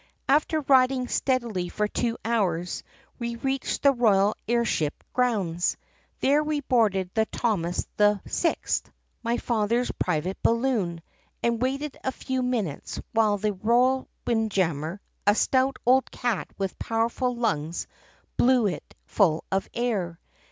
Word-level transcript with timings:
"After 0.27 0.61
riding 0.61 1.07
steadily 1.07 1.69
for 1.69 1.87
two 1.87 2.17
hours, 2.25 2.81
we 3.19 3.35
reached 3.35 3.83
the 3.83 3.91
royal 3.91 4.33
air 4.47 4.65
ship 4.65 5.03
grounds. 5.13 5.77
There 6.21 6.43
we 6.43 6.61
boarded 6.61 7.11
the 7.13 7.27
Thomas 7.27 7.85
VI, 7.99 8.19
my 9.21 9.37
father's 9.37 9.91
private 9.99 10.41
balloon, 10.41 11.03
and 11.43 11.61
waited 11.61 11.97
a 12.03 12.11
few 12.11 12.41
minutes 12.41 12.99
while 13.13 13.37
the 13.37 13.53
royal 13.53 14.07
windjammer, 14.25 14.99
a 15.27 15.35
stout 15.35 15.77
old 15.85 16.09
cat 16.09 16.49
with 16.57 16.79
powerful 16.79 17.35
lungs, 17.35 17.85
blew 18.37 18.65
it 18.65 18.95
full 19.05 19.43
of 19.51 19.69
air. 19.75 20.19